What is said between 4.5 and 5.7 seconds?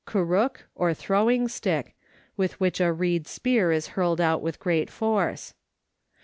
great force.